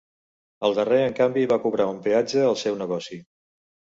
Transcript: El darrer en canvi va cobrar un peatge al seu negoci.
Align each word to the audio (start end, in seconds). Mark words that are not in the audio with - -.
El 0.67 0.71
darrer 0.77 1.01
en 1.09 1.11
canvi 1.19 1.43
va 1.51 1.59
cobrar 1.67 1.87
un 1.91 2.01
peatge 2.07 2.41
al 2.47 2.57
seu 2.63 2.79
negoci. 2.83 3.21